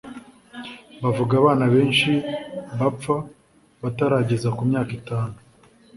bavuga 1.03 1.33
abana 1.41 1.65
benshi 1.75 2.11
bapfa 2.79 3.15
batarageza 3.81 4.47
ku 4.57 4.61
myaka 4.69 4.91
itanu 4.99 5.35